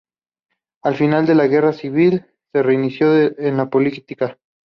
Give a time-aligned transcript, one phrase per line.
[0.83, 4.35] Al finalizar la guerra civil se inició en la política.